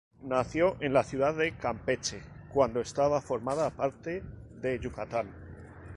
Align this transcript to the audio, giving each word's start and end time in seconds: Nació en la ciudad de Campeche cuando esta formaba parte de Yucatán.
Nació 0.23 0.77
en 0.79 0.93
la 0.93 1.03
ciudad 1.03 1.35
de 1.35 1.55
Campeche 1.55 2.23
cuando 2.51 2.81
esta 2.81 3.21
formaba 3.21 3.69
parte 3.69 4.23
de 4.59 4.79
Yucatán. 4.79 5.29